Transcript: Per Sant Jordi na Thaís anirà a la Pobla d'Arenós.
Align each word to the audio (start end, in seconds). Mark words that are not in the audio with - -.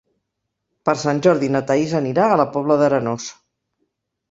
Per 0.89 0.95
Sant 1.01 1.21
Jordi 1.27 1.51
na 1.57 1.61
Thaís 1.69 1.95
anirà 2.01 2.27
a 2.31 2.41
la 2.43 2.49
Pobla 2.57 2.81
d'Arenós. 2.83 3.31